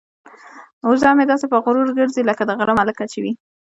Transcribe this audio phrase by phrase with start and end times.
[0.89, 3.31] وزه مې داسې په غرور ګرځي لکه د غره ملکه چې وي.